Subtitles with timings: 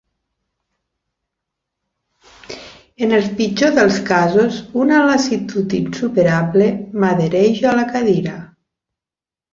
[3.07, 6.71] En el pitjor dels casos una lassitud insuperable
[7.03, 8.39] m'adhereix a la cadira.